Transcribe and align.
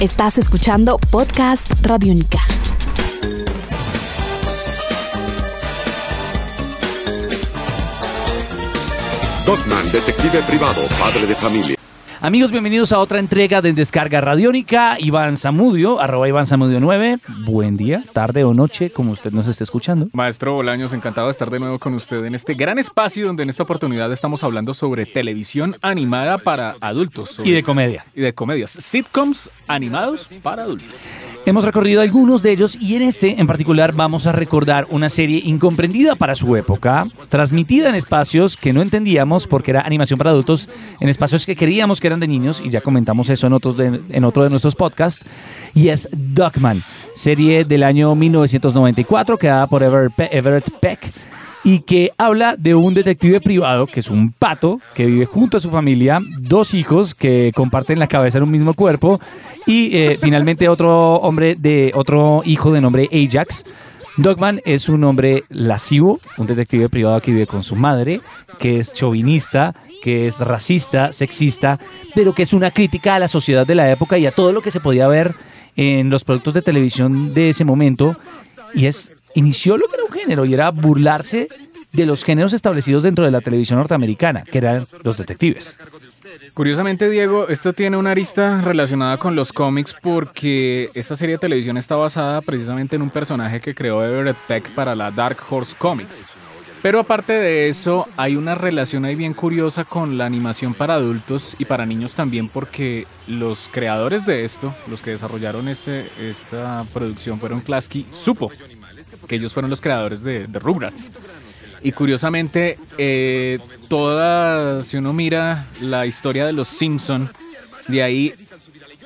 Estás 0.00 0.38
escuchando 0.38 0.98
Podcast 1.10 1.84
Radiónica. 1.84 2.38
Dogman, 9.44 9.92
detective 9.92 10.40
privado, 10.44 10.80
padre 10.98 11.26
de 11.26 11.34
familia. 11.34 11.79
Amigos, 12.22 12.52
bienvenidos 12.52 12.92
a 12.92 12.98
otra 12.98 13.18
entrega 13.18 13.62
de 13.62 13.72
Descarga 13.72 14.20
Radiónica. 14.20 14.98
Iván 15.00 15.38
Zamudio, 15.38 16.00
arroba 16.00 16.28
Iván 16.28 16.46
Zamudio 16.46 16.78
9. 16.78 17.18
Buen 17.46 17.78
día, 17.78 18.04
tarde 18.12 18.44
o 18.44 18.52
noche, 18.52 18.90
como 18.90 19.12
usted 19.12 19.32
nos 19.32 19.46
esté 19.46 19.64
escuchando. 19.64 20.10
Maestro 20.12 20.52
Bolaños, 20.52 20.92
encantado 20.92 21.28
de 21.28 21.30
estar 21.30 21.48
de 21.48 21.58
nuevo 21.58 21.78
con 21.78 21.94
usted 21.94 22.22
en 22.26 22.34
este 22.34 22.52
gran 22.52 22.78
espacio 22.78 23.26
donde 23.26 23.44
en 23.44 23.48
esta 23.48 23.62
oportunidad 23.62 24.12
estamos 24.12 24.44
hablando 24.44 24.74
sobre 24.74 25.06
televisión 25.06 25.76
animada 25.80 26.36
para 26.36 26.76
adultos. 26.82 27.40
Y 27.42 27.52
de 27.52 27.62
comedia. 27.62 28.04
Y 28.14 28.20
de 28.20 28.34
comedias. 28.34 28.72
Sitcoms 28.72 29.48
animados 29.66 30.28
para 30.42 30.64
adultos. 30.64 30.90
Hemos 31.50 31.64
recorrido 31.64 32.00
algunos 32.00 32.44
de 32.44 32.52
ellos 32.52 32.76
y 32.80 32.94
en 32.94 33.02
este 33.02 33.40
en 33.40 33.48
particular 33.48 33.92
vamos 33.92 34.28
a 34.28 34.30
recordar 34.30 34.86
una 34.88 35.08
serie 35.08 35.42
incomprendida 35.44 36.14
para 36.14 36.36
su 36.36 36.54
época, 36.54 37.08
transmitida 37.28 37.88
en 37.88 37.96
espacios 37.96 38.56
que 38.56 38.72
no 38.72 38.82
entendíamos 38.82 39.48
porque 39.48 39.72
era 39.72 39.80
animación 39.80 40.16
para 40.16 40.30
adultos, 40.30 40.68
en 41.00 41.08
espacios 41.08 41.44
que 41.46 41.56
creíamos 41.56 42.00
que 42.00 42.06
eran 42.06 42.20
de 42.20 42.28
niños 42.28 42.62
y 42.64 42.70
ya 42.70 42.80
comentamos 42.80 43.30
eso 43.30 43.48
en, 43.48 43.52
de- 43.76 44.24
otro 44.24 44.44
de 44.44 44.50
nuestros 44.50 44.76
podcasts, 44.76 45.26
y 45.74 45.88
es 45.88 46.08
Duckman, 46.12 46.84
serie 47.16 47.64
del 47.64 47.82
año 47.82 48.14
1994 48.14 49.36
creada 49.36 49.66
por 49.66 49.82
Everett 49.82 50.70
Peck 50.78 51.00
y 51.70 51.82
que 51.82 52.10
habla 52.18 52.56
de 52.56 52.74
un 52.74 52.94
detective 52.94 53.40
privado 53.40 53.86
que 53.86 54.00
es 54.00 54.10
un 54.10 54.32
pato 54.32 54.80
que 54.92 55.06
vive 55.06 55.24
junto 55.24 55.56
a 55.56 55.60
su 55.60 55.70
familia, 55.70 56.18
dos 56.40 56.74
hijos 56.74 57.14
que 57.14 57.52
comparten 57.54 58.00
la 58.00 58.08
cabeza 58.08 58.38
en 58.38 58.44
un 58.44 58.50
mismo 58.50 58.74
cuerpo 58.74 59.20
y 59.66 59.96
eh, 59.96 60.18
finalmente 60.20 60.68
otro 60.68 61.14
hombre 61.18 61.54
de 61.54 61.92
otro 61.94 62.42
hijo 62.44 62.72
de 62.72 62.80
nombre 62.80 63.08
Ajax. 63.12 63.64
Dogman 64.16 64.60
es 64.64 64.88
un 64.88 65.04
hombre 65.04 65.44
lascivo, 65.48 66.18
un 66.38 66.48
detective 66.48 66.88
privado 66.88 67.20
que 67.20 67.30
vive 67.30 67.46
con 67.46 67.62
su 67.62 67.76
madre, 67.76 68.20
que 68.58 68.80
es 68.80 68.92
chauvinista, 68.92 69.76
que 70.02 70.26
es 70.26 70.38
racista, 70.40 71.12
sexista, 71.12 71.78
pero 72.16 72.34
que 72.34 72.42
es 72.42 72.52
una 72.52 72.72
crítica 72.72 73.14
a 73.14 73.20
la 73.20 73.28
sociedad 73.28 73.64
de 73.64 73.76
la 73.76 73.88
época 73.92 74.18
y 74.18 74.26
a 74.26 74.32
todo 74.32 74.52
lo 74.52 74.60
que 74.60 74.72
se 74.72 74.80
podía 74.80 75.06
ver 75.06 75.36
en 75.76 76.10
los 76.10 76.24
productos 76.24 76.52
de 76.52 76.62
televisión 76.62 77.32
de 77.32 77.50
ese 77.50 77.64
momento. 77.64 78.16
Y 78.74 78.86
es 78.86 79.16
inició 79.34 79.76
lo 79.76 79.86
que 79.88 79.96
era 79.96 80.04
un 80.04 80.12
género 80.12 80.44
y 80.44 80.54
era 80.54 80.70
burlarse 80.70 81.48
de 81.92 82.06
los 82.06 82.24
géneros 82.24 82.52
establecidos 82.52 83.02
dentro 83.02 83.24
de 83.24 83.30
la 83.30 83.40
televisión 83.40 83.78
norteamericana, 83.78 84.42
que 84.42 84.58
eran 84.58 84.86
los 85.02 85.16
detectives. 85.16 85.76
Curiosamente, 86.54 87.08
Diego, 87.10 87.48
esto 87.48 87.72
tiene 87.72 87.96
una 87.96 88.10
arista 88.10 88.60
relacionada 88.60 89.16
con 89.16 89.34
los 89.34 89.52
cómics 89.52 89.94
porque 90.00 90.90
esta 90.94 91.16
serie 91.16 91.36
de 91.36 91.40
televisión 91.40 91.76
está 91.76 91.96
basada 91.96 92.40
precisamente 92.42 92.96
en 92.96 93.02
un 93.02 93.10
personaje 93.10 93.60
que 93.60 93.74
creó 93.74 94.04
Everett 94.04 94.36
Peck 94.46 94.70
para 94.70 94.94
la 94.94 95.10
Dark 95.10 95.38
Horse 95.48 95.74
Comics. 95.76 96.24
Pero 96.82 96.98
aparte 96.98 97.34
de 97.34 97.68
eso, 97.68 98.08
hay 98.16 98.36
una 98.36 98.54
relación 98.54 99.04
ahí 99.04 99.14
bien 99.14 99.34
curiosa 99.34 99.84
con 99.84 100.16
la 100.16 100.24
animación 100.24 100.72
para 100.72 100.94
adultos 100.94 101.54
y 101.58 101.66
para 101.66 101.84
niños 101.84 102.14
también 102.14 102.48
porque 102.48 103.06
los 103.26 103.68
creadores 103.70 104.24
de 104.24 104.46
esto, 104.46 104.74
los 104.88 105.02
que 105.02 105.10
desarrollaron 105.10 105.68
este, 105.68 106.06
esta 106.18 106.86
producción 106.94 107.38
fueron 107.38 107.60
Klasky 107.60 108.06
Supo, 108.12 108.50
que 109.30 109.36
ellos 109.36 109.52
fueron 109.52 109.70
los 109.70 109.80
creadores 109.80 110.24
de, 110.24 110.48
de 110.48 110.58
Rugrats. 110.58 111.12
Y 111.84 111.92
curiosamente, 111.92 112.76
eh, 112.98 113.60
toda, 113.88 114.82
si 114.82 114.96
uno 114.96 115.12
mira 115.12 115.68
la 115.80 116.04
historia 116.04 116.44
de 116.44 116.52
los 116.52 116.66
Simpson, 116.66 117.30
de 117.86 118.02
ahí, 118.02 118.34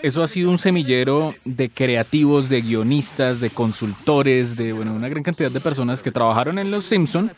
eso 0.03 0.23
ha 0.23 0.27
sido 0.27 0.51
un 0.51 0.57
semillero 0.57 1.35
de 1.45 1.69
creativos, 1.69 2.49
de 2.49 2.63
guionistas, 2.63 3.39
de 3.39 3.51
consultores, 3.51 4.57
de 4.57 4.73
bueno, 4.73 4.95
una 4.95 5.11
gran 5.11 5.23
cantidad 5.23 5.51
de 5.51 5.61
personas 5.61 6.03
que 6.03 6.11
trabajaron 6.11 6.59
en 6.59 6.71
los 6.71 6.87
Simpson 6.87 7.31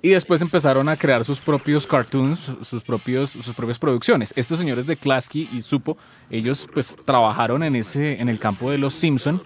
y 0.00 0.08
después 0.08 0.40
empezaron 0.40 0.88
a 0.88 0.96
crear 0.96 1.26
sus 1.26 1.42
propios 1.42 1.86
cartoons, 1.86 2.52
sus, 2.62 2.82
propios, 2.82 3.32
sus 3.32 3.54
propias 3.54 3.78
producciones. 3.78 4.32
Estos 4.34 4.58
señores 4.58 4.86
de 4.86 4.96
Klasky 4.96 5.46
y 5.52 5.60
Supo, 5.60 5.98
ellos 6.30 6.66
pues 6.72 6.96
trabajaron 7.04 7.62
en, 7.62 7.76
ese, 7.76 8.18
en 8.18 8.30
el 8.30 8.38
campo 8.38 8.70
de 8.70 8.78
los 8.78 8.94
Simpson 8.94 9.42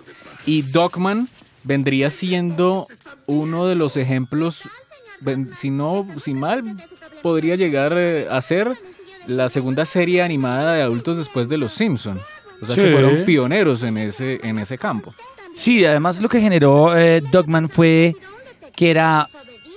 y 0.46 0.62
Dogman 0.62 1.28
vendría 1.64 2.10
siendo 2.10 2.86
uno 3.26 3.66
de 3.66 3.74
los 3.74 3.96
ejemplos 3.96 4.68
si 5.54 5.70
no, 5.70 6.06
si 6.18 6.34
mal, 6.34 6.62
podría 7.22 7.56
llegar 7.56 7.94
eh, 7.96 8.26
a 8.30 8.40
ser 8.40 8.72
la 9.26 9.48
segunda 9.48 9.84
serie 9.84 10.22
animada 10.22 10.74
de 10.74 10.82
adultos 10.82 11.16
después 11.16 11.48
de 11.48 11.58
Los 11.58 11.72
Simpson. 11.72 12.20
O 12.60 12.66
sea 12.66 12.74
que 12.76 12.92
fueron 12.92 13.24
pioneros 13.24 13.82
en 13.82 13.98
ese, 13.98 14.40
en 14.42 14.58
ese 14.58 14.78
campo. 14.78 15.14
Sí, 15.54 15.84
además 15.84 16.20
lo 16.20 16.28
que 16.28 16.40
generó 16.40 16.96
eh, 16.96 17.20
Dogman 17.20 17.68
fue 17.68 18.14
que 18.74 18.90
era 18.90 19.28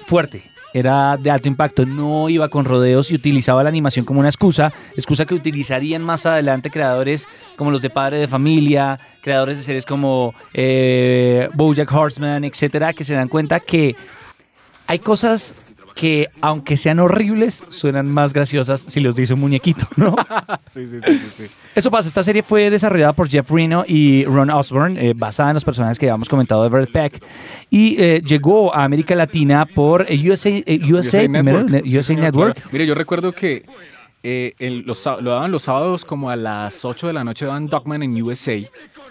fuerte, 0.05 0.43
era 0.77 1.17
de 1.17 1.31
alto 1.31 1.47
impacto, 1.47 1.85
no 1.85 2.29
iba 2.29 2.47
con 2.49 2.65
rodeos 2.65 3.11
y 3.11 3.15
utilizaba 3.15 3.63
la 3.63 3.69
animación 3.69 4.05
como 4.05 4.19
una 4.19 4.29
excusa, 4.29 4.71
excusa 4.95 5.25
que 5.25 5.33
utilizarían 5.33 6.03
más 6.03 6.25
adelante 6.25 6.69
creadores 6.69 7.27
como 7.55 7.71
los 7.71 7.81
de 7.81 7.89
Padre 7.89 8.19
de 8.19 8.27
Familia, 8.27 8.99
creadores 9.21 9.57
de 9.57 9.63
series 9.63 9.85
como 9.85 10.35
eh, 10.53 11.49
BoJack 11.53 11.91
Horseman, 11.91 12.43
etcétera, 12.43 12.93
que 12.93 13.03
se 13.03 13.13
dan 13.13 13.27
cuenta 13.27 13.59
que 13.59 13.95
hay 14.85 14.99
cosas 14.99 15.53
que 15.97 16.29
aunque 16.41 16.77
sean 16.77 16.99
horribles, 16.99 17.63
suenan 17.69 18.07
más 18.07 18.31
graciosas 18.31 18.81
si 18.81 18.99
los 18.99 19.15
dice 19.15 19.33
un 19.33 19.39
muñequito, 19.39 19.87
¿no? 19.95 20.15
sí, 20.69 20.87
sí, 20.87 20.99
sí, 21.03 21.19
sí, 21.19 21.29
sí. 21.29 21.53
Eso 21.75 21.89
pasa, 21.89 22.07
esta 22.07 22.23
serie 22.23 22.43
fue 22.43 22.69
desarrollada 22.69 23.13
por 23.13 23.27
Jeff 23.27 23.49
Reno 23.49 23.83
y 23.87 24.23
Ron 24.25 24.51
Osborne, 24.51 25.09
eh, 25.09 25.13
basada 25.15 25.49
en 25.49 25.55
los 25.55 25.65
personajes 25.65 25.97
que 25.97 26.05
habíamos 26.05 26.29
comentado 26.29 26.61
de 26.61 26.67
Everett 26.67 26.91
Peck, 26.91 27.23
y 27.71 27.99
eh, 27.99 28.21
llegó 28.23 28.73
a 28.73 28.83
América 28.83 29.15
Latina 29.15 29.65
por 29.65 30.05
eh, 30.07 30.31
USA, 30.31 30.49
USA, 30.87 31.27
Network. 31.27 31.81
Sí, 31.83 31.97
USA 31.97 32.13
Network. 32.13 32.71
Mire, 32.71 32.85
yo 32.85 32.93
recuerdo 32.93 33.31
que 33.31 33.65
eh, 34.23 34.53
el- 34.59 34.79
los 34.81 35.05
lo 35.05 35.21
daban 35.31 35.51
los 35.51 35.63
sábados 35.63 36.03
como 36.05 36.29
a 36.29 36.35
las 36.35 36.83
8 36.85 37.07
de 37.07 37.13
la 37.13 37.23
noche, 37.23 37.45
daban 37.45 37.67
Dogman 37.67 38.03
en 38.03 38.21
USA, 38.21 38.59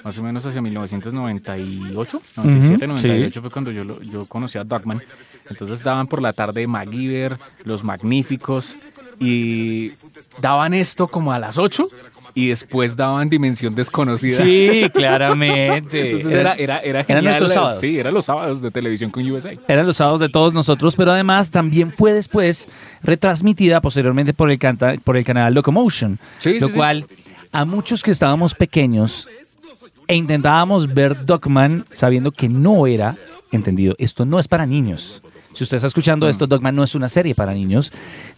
más 0.04 0.18
o 0.18 0.22
menos 0.22 0.44
hacia 0.44 0.60
1998, 0.62 2.22
97, 2.36 2.84
Ujú, 2.84 2.86
98 2.94 3.40
fue 3.40 3.50
cuando 3.50 3.70
yo, 3.70 3.84
lo- 3.84 4.00
yo 4.02 4.26
conocí 4.26 4.58
a 4.58 4.64
Dogman. 4.64 5.02
Entonces 5.48 5.82
daban 5.82 6.06
por 6.08 6.20
la 6.20 6.32
tarde 6.32 6.66
MacGyver, 6.66 7.38
Los 7.64 7.84
Magníficos, 7.84 8.76
y 9.18 9.92
daban 10.40 10.74
esto 10.74 11.06
como 11.08 11.32
a 11.32 11.38
las 11.38 11.56
8 11.56 11.88
y 12.36 12.48
después 12.48 12.94
daban 12.96 13.28
Dimensión 13.30 13.74
Desconocida. 13.74 14.44
Sí, 14.44 14.88
claramente. 14.94 16.10
Entonces 16.16 16.32
era, 16.38 16.52
era, 16.54 16.78
era 16.78 17.00
eran 17.00 17.04
genial. 17.06 17.24
nuestros 17.24 17.52
sábados. 17.52 17.80
Sí, 17.80 17.98
eran 17.98 18.14
los 18.14 18.24
sábados 18.26 18.60
de 18.62 18.70
televisión 18.70 19.10
con 19.10 19.28
USA. 19.28 19.52
Eran 19.66 19.86
los 19.86 19.96
sábados 19.96 20.20
de 20.20 20.28
todos 20.28 20.52
nosotros, 20.52 20.94
pero 20.96 21.12
además 21.12 21.50
también 21.50 21.90
fue 21.90 22.12
después 22.12 22.68
retransmitida 23.02 23.80
posteriormente 23.80 24.34
por 24.34 24.50
el, 24.50 24.58
canta- 24.58 24.94
por 25.02 25.16
el 25.16 25.24
canal 25.24 25.54
Locomotion, 25.54 26.18
Sí, 26.38 26.60
lo 26.60 26.66
sí, 26.66 26.72
sí. 26.72 26.78
cual 26.78 27.06
a 27.52 27.64
muchos 27.64 28.02
que 28.02 28.10
estábamos 28.10 28.54
pequeños 28.54 29.28
e 30.06 30.14
intentábamos 30.14 30.92
ver 30.92 31.24
Dogman 31.24 31.84
sabiendo 31.90 32.30
que 32.32 32.48
no 32.48 32.86
era 32.86 33.16
entendido, 33.50 33.94
esto 33.98 34.24
no 34.26 34.38
es 34.38 34.46
para 34.46 34.66
niños. 34.66 35.22
Si 35.56 35.64
usted 35.64 35.78
está 35.78 35.86
escuchando 35.86 36.28
esto, 36.28 36.46
Dogman 36.46 36.76
no 36.76 36.84
es 36.84 36.94
una 36.94 37.08
serie 37.08 37.34
para 37.34 37.54
niños. 37.54 37.90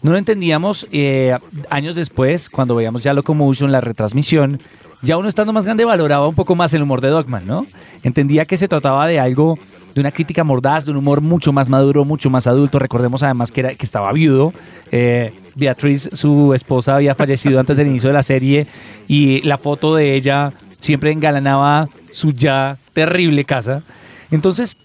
No 0.03 0.13
lo 0.13 0.19
entendíamos 0.19 0.87
eh, 0.93 1.37
años 1.69 1.97
después, 1.97 2.49
cuando 2.49 2.77
veíamos 2.77 3.03
ya 3.03 3.13
Locomotion, 3.13 3.73
la 3.73 3.81
retransmisión. 3.81 4.61
Ya 5.03 5.17
uno 5.17 5.29
estando 5.29 5.53
más 5.53 5.65
grande 5.65 5.85
valoraba 5.85 6.29
un 6.29 6.37
poco 6.37 6.55
más 6.55 6.73
el 6.75 6.83
humor 6.83 7.01
de 7.01 7.09
Dogman, 7.09 7.45
¿no? 7.45 7.67
Entendía 8.05 8.45
que 8.45 8.57
se 8.57 8.69
trataba 8.69 9.09
de 9.09 9.19
algo, 9.19 9.59
de 9.97 10.01
una 10.01 10.13
crítica 10.13 10.45
mordaz, 10.45 10.85
de 10.85 10.93
un 10.93 10.99
humor 10.99 11.21
mucho 11.21 11.53
más 11.53 11.69
maduro, 11.69 12.05
mucho 12.05 12.31
más 12.31 12.47
adulto. 12.47 12.79
Recordemos 12.79 13.25
además 13.25 13.51
que, 13.51 13.61
era, 13.63 13.75
que 13.75 13.85
estaba 13.85 14.13
viudo. 14.13 14.53
Eh, 14.93 15.33
Beatriz, 15.57 16.09
su 16.13 16.55
esposa, 16.55 16.95
había 16.95 17.17
fallecido 17.17 17.59
antes 17.59 17.77
del 17.77 17.89
inicio 17.89 18.11
de 18.11 18.15
la 18.15 18.23
serie 18.23 18.69
y 19.09 19.43
la 19.43 19.59
foto 19.59 19.97
de 19.97 20.15
ella 20.15 20.53
siempre 20.79 21.11
engalanaba 21.11 21.89
su 22.13 22.31
ya 22.31 22.79
terrible 22.93 23.45
casa. 23.45 23.83
Entonces, 24.31 24.77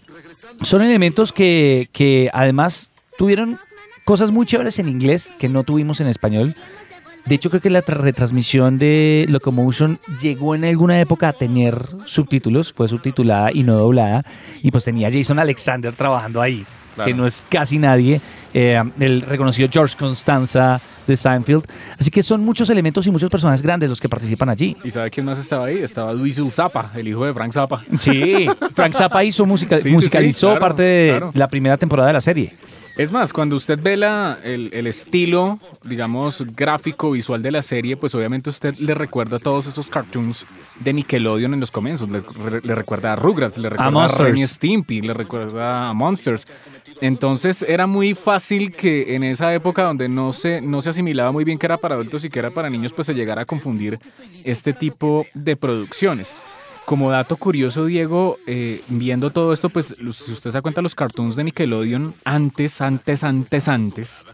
son 0.61 0.81
elementos 0.81 1.31
que, 1.33 1.89
que 1.91 2.29
además 2.33 2.89
tuvieron 3.17 3.57
cosas 4.05 4.31
muy 4.31 4.45
chéveres 4.45 4.79
en 4.79 4.89
inglés 4.89 5.33
que 5.39 5.49
no 5.49 5.63
tuvimos 5.63 5.99
en 6.01 6.07
español. 6.07 6.55
De 7.25 7.35
hecho, 7.35 7.49
creo 7.49 7.61
que 7.61 7.69
la 7.69 7.83
tra- 7.83 7.95
retransmisión 7.97 8.77
de 8.77 9.25
Locomotion 9.29 9.97
llegó 10.21 10.55
en 10.55 10.65
alguna 10.65 10.99
época 10.99 11.29
a 11.29 11.33
tener 11.33 11.87
subtítulos, 12.05 12.73
fue 12.73 12.89
subtitulada 12.89 13.49
y 13.53 13.63
no 13.63 13.75
doblada, 13.75 14.23
y 14.61 14.71
pues 14.71 14.83
tenía 14.83 15.09
Jason 15.09 15.39
Alexander 15.39 15.93
trabajando 15.93 16.41
ahí, 16.41 16.65
Claro. 16.95 17.07
que 17.07 17.13
no 17.15 17.25
es 17.25 17.43
casi 17.49 17.79
nadie, 17.79 18.19
eh, 18.53 18.81
el 18.99 19.21
reconocido 19.21 19.67
George 19.71 19.95
Constanza 19.97 20.79
de 21.07 21.17
Seinfeld. 21.17 21.65
Así 21.99 22.11
que 22.11 22.23
son 22.23 22.43
muchos 22.43 22.69
elementos 22.69 23.05
y 23.07 23.11
muchos 23.11 23.29
personajes 23.29 23.61
grandes 23.61 23.89
los 23.89 23.99
que 23.99 24.09
participan 24.09 24.49
allí. 24.49 24.77
¿Y 24.83 24.91
sabe 24.91 25.09
quién 25.09 25.25
más 25.25 25.39
estaba 25.39 25.65
ahí? 25.65 25.77
Estaba 25.77 26.13
Luis 26.13 26.41
Zappa, 26.49 26.91
el 26.95 27.07
hijo 27.07 27.25
de 27.25 27.33
Frank 27.33 27.51
Zappa. 27.51 27.83
Sí, 27.97 28.47
Frank 28.73 28.93
Zappa 28.93 29.23
hizo 29.23 29.45
música, 29.45 29.75
Sí, 29.77 29.83
sí, 29.83 29.89
sí, 29.89 29.95
musicalizó 29.95 30.47
claro, 30.47 30.59
parte 30.59 30.83
de 30.83 31.09
claro. 31.11 31.31
la 31.33 31.47
primera 31.47 31.77
temporada 31.77 32.07
de 32.07 32.13
la 32.13 32.21
serie. 32.21 32.53
Es 32.95 33.11
más, 33.11 33.33
cuando 33.33 33.55
usted 33.55 33.79
ve 33.81 33.97
la, 33.97 34.37
el, 34.43 34.69
el 34.71 34.85
estilo, 34.85 35.57
digamos, 35.83 36.45
gráfico, 36.55 37.09
visual 37.09 37.41
de 37.41 37.49
la 37.49 37.63
serie, 37.63 37.97
pues 37.97 38.13
obviamente 38.13 38.51
usted 38.51 38.75
le 38.77 38.93
recuerda 38.93 39.37
a 39.37 39.39
todos 39.39 39.65
esos 39.65 39.87
cartoons 39.87 40.45
de 40.79 40.93
Nickelodeon 40.93 41.55
en 41.55 41.59
los 41.59 41.71
comienzos. 41.71 42.07
Le, 42.09 42.21
le 42.61 42.75
recuerda 42.75 43.13
a 43.13 43.15
Rugrats, 43.15 43.57
le 43.57 43.69
recuerda 43.69 44.25
a, 44.25 44.29
y 44.29 44.45
Stimpy, 44.45 45.01
le 45.01 45.15
recuerda 45.15 45.89
a 45.89 45.93
Monsters. 45.93 46.45
Entonces 47.01 47.65
era 47.67 47.87
muy 47.87 48.13
fácil 48.13 48.71
que 48.71 49.15
en 49.15 49.23
esa 49.23 49.53
época 49.53 49.83
donde 49.83 50.09
no 50.09 50.33
se, 50.33 50.61
no 50.61 50.81
se 50.81 50.89
asimilaba 50.91 51.31
muy 51.31 51.43
bien 51.43 51.57
que 51.57 51.65
era 51.65 51.77
para 51.77 51.95
adultos 51.95 52.23
y 52.25 52.29
que 52.29 52.39
era 52.39 52.51
para 52.51 52.69
niños, 52.69 52.93
pues 52.93 53.07
se 53.07 53.13
llegara 53.13 53.43
a 53.43 53.45
confundir 53.45 53.99
este 54.43 54.73
tipo 54.73 55.25
de 55.33 55.55
producciones. 55.55 56.35
Como 56.85 57.09
dato 57.09 57.37
curioso, 57.37 57.85
Diego, 57.85 58.37
eh, 58.45 58.81
viendo 58.89 59.29
todo 59.29 59.53
esto, 59.53 59.69
pues 59.69 59.95
si 59.95 60.31
usted 60.31 60.51
se 60.51 60.51
da 60.51 60.61
cuenta, 60.61 60.81
los 60.81 60.95
cartoons 60.95 61.37
de 61.37 61.45
Nickelodeon 61.45 62.13
antes, 62.25 62.81
antes, 62.81 63.23
antes, 63.23 63.67
antes 63.69 64.25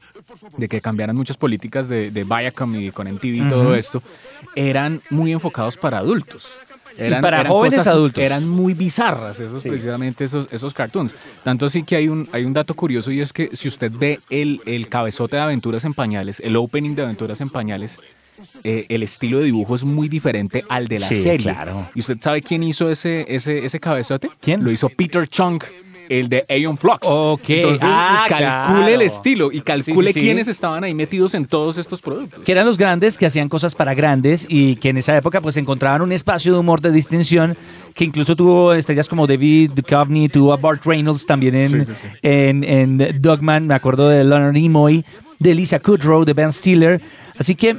de 0.57 0.67
que 0.67 0.81
cambiaran 0.81 1.15
muchas 1.15 1.37
políticas 1.37 1.87
de, 1.87 2.09
de 2.09 2.23
Viacom 2.23 2.75
y 2.75 2.89
con 2.89 3.07
MTV 3.07 3.45
y 3.45 3.49
todo 3.49 3.75
esto, 3.75 4.01
eran 4.55 5.01
muy 5.11 5.31
enfocados 5.31 5.77
para 5.77 5.99
adultos. 5.99 6.47
Eran, 6.99 7.21
para 7.21 7.39
eran 7.41 7.51
jóvenes 7.51 7.87
adultos. 7.87 8.23
Eran 8.23 8.47
muy 8.47 8.73
bizarras 8.73 9.39
esos 9.39 9.63
precisamente 9.63 10.25
esos, 10.25 10.47
esos 10.51 10.73
cartoons. 10.73 11.13
Tanto 11.43 11.65
así 11.65 11.83
que 11.83 11.95
hay 11.95 12.07
un, 12.07 12.27
hay 12.31 12.45
un 12.45 12.53
dato 12.53 12.73
curioso 12.73 13.11
y 13.11 13.21
es 13.21 13.33
que 13.33 13.49
si 13.55 13.67
usted 13.67 13.91
ve 13.91 14.19
el, 14.29 14.61
el 14.65 14.87
cabezote 14.89 15.37
de 15.37 15.41
Aventuras 15.43 15.85
en 15.85 15.93
Pañales, 15.93 16.39
el 16.39 16.55
opening 16.55 16.95
de 16.95 17.03
Aventuras 17.03 17.39
en 17.41 17.49
Pañales, 17.49 17.99
eh, 18.63 18.85
el 18.89 19.03
estilo 19.03 19.39
de 19.39 19.45
dibujo 19.45 19.75
es 19.75 19.83
muy 19.83 20.07
diferente 20.07 20.63
al 20.69 20.87
de 20.87 20.99
la 20.99 21.07
Sí, 21.07 21.21
serie. 21.21 21.51
claro. 21.51 21.89
¿Y 21.93 21.99
usted 21.99 22.17
sabe 22.19 22.41
quién 22.41 22.63
hizo 22.63 22.89
ese, 22.89 23.25
ese, 23.27 23.65
ese 23.65 23.79
cabezote? 23.79 24.29
¿Quién? 24.41 24.63
Lo 24.63 24.71
hizo 24.71 24.87
Peter 24.89 25.27
Chung, 25.27 25.61
el 26.09 26.27
de 26.27 26.43
Aeon 26.49 26.77
Flux. 26.77 26.99
Ok. 27.03 27.49
Entonces, 27.49 27.81
Ah, 27.89 28.25
calcule 28.27 28.47
claro. 28.47 28.87
el 28.87 29.01
estilo 29.03 29.51
y 29.51 29.61
calcule 29.61 30.07
Sí, 30.09 30.13
sí, 30.13 30.19
sí. 30.19 30.25
quiénes 30.25 30.47
estaban 30.47 30.83
ahí 30.83 30.93
metidos 30.93 31.33
en 31.35 31.45
todos 31.45 31.77
estos 31.77 32.01
productos. 32.01 32.43
que 32.43 32.51
eran 32.51 32.65
los 32.65 32.77
grandes 32.77 33.17
que 33.17 33.25
hacían 33.25 33.47
cosas 33.47 33.75
para 33.75 33.93
grandes 33.93 34.45
y 34.49 34.75
que 34.77 34.89
en 34.89 34.97
esa 34.97 35.15
época 35.15 35.39
pues 35.41 35.55
encontraban 35.57 36.01
un 36.01 36.11
espacio 36.11 36.51
de 36.53 36.59
humor 36.59 36.81
de 36.81 36.91
distinción 36.91 37.55
que 37.93 38.05
incluso 38.05 38.35
tuvo 38.35 38.73
estrellas 38.73 39.07
como 39.07 39.27
David 39.27 39.71
Duchovny, 39.75 40.29
tuvo 40.29 40.53
a 40.53 40.57
Bart 40.57 40.85
Reynolds 40.85 41.25
también 41.25 41.55
en, 41.55 41.85
en, 42.21 42.63
en 42.63 43.21
Dogman, 43.21 43.67
me 43.67 43.73
acuerdo 43.75 44.09
de 44.09 44.23
Leonard 44.23 44.53
Nimoy, 44.53 45.03
de 45.37 45.53
Lisa 45.55 45.79
Kudrow, 45.79 46.25
de 46.25 46.33
Ben 46.33 46.51
Stiller, 46.51 47.01
así 47.37 47.55
que 47.55 47.75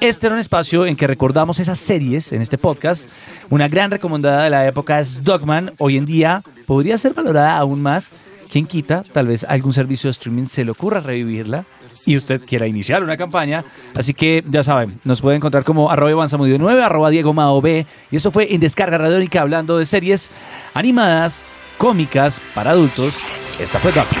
este 0.00 0.26
era 0.26 0.34
un 0.34 0.40
espacio 0.40 0.86
en 0.86 0.96
que 0.96 1.06
recordamos 1.06 1.58
esas 1.58 1.78
series 1.78 2.32
en 2.32 2.42
este 2.42 2.58
podcast. 2.58 3.10
Una 3.50 3.68
gran 3.68 3.90
recomendada 3.90 4.44
de 4.44 4.50
la 4.50 4.66
época 4.66 5.00
es 5.00 5.22
Dogman. 5.22 5.72
Hoy 5.78 5.96
en 5.96 6.06
día 6.06 6.42
podría 6.66 6.98
ser 6.98 7.14
valorada 7.14 7.56
aún 7.56 7.82
más. 7.82 8.12
¿Quién 8.50 8.66
quita? 8.66 9.02
Tal 9.02 9.28
vez 9.28 9.44
algún 9.44 9.72
servicio 9.72 10.08
de 10.08 10.12
streaming 10.12 10.46
se 10.46 10.64
le 10.64 10.70
ocurra 10.70 11.00
revivirla 11.00 11.64
y 12.04 12.16
usted 12.16 12.40
quiera 12.44 12.66
iniciar 12.66 13.02
una 13.02 13.16
campaña. 13.16 13.64
Así 13.94 14.14
que 14.14 14.42
ya 14.46 14.62
saben, 14.62 15.00
nos 15.04 15.20
puede 15.20 15.36
encontrar 15.36 15.64
como 15.64 15.90
arroba 15.90 16.10
Iván 16.10 16.28
Zamudio 16.28 16.56
9, 16.58 16.82
arroba 16.82 17.10
Diego 17.10 17.32
Mao 17.34 17.60
B. 17.60 17.86
Y 18.10 18.16
eso 18.16 18.30
fue 18.30 18.54
en 18.54 18.60
Descarga 18.60 18.98
Radiónica 18.98 19.42
hablando 19.42 19.78
de 19.78 19.84
series 19.84 20.30
animadas, 20.74 21.44
cómicas, 21.76 22.40
para 22.54 22.70
adultos. 22.70 23.14
Esta 23.58 23.78
fue 23.78 23.92
Dogman. 23.92 24.20